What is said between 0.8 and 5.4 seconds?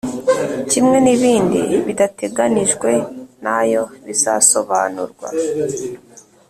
n ibindi bidateganijwe nayo bizasobanurwa